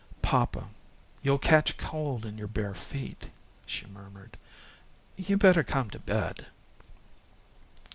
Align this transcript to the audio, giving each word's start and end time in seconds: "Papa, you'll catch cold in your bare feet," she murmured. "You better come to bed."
"Papa, 0.23 0.63
you'll 1.21 1.37
catch 1.37 1.77
cold 1.77 2.25
in 2.25 2.35
your 2.35 2.47
bare 2.47 2.73
feet," 2.73 3.29
she 3.67 3.85
murmured. 3.85 4.35
"You 5.15 5.37
better 5.37 5.63
come 5.63 5.91
to 5.91 5.99
bed." 5.99 6.47